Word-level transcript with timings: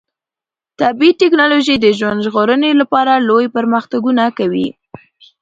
طبي 0.79 1.09
ټکنالوژي 1.21 1.75
د 1.79 1.85
ژوند 1.97 2.23
ژغورنې 2.25 2.71
لپاره 2.81 3.23
لوی 3.27 3.45
پرمختګونه 3.57 4.23
کوي. 4.37 4.67